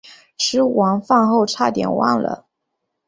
[0.35, 2.47] 吃完饭后差点忘了